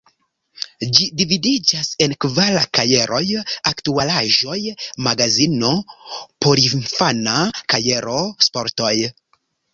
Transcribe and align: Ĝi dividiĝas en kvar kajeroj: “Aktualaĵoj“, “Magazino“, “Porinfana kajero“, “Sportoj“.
Ĝi 0.93 1.03
dividiĝas 1.17 1.91
en 2.05 2.15
kvar 2.25 2.57
kajeroj: 2.77 3.19
“Aktualaĵoj“, 3.73 4.59
“Magazino“, 5.09 5.71
“Porinfana 6.47 7.39
kajero“, 7.75 8.19
“Sportoj“. 8.49 8.93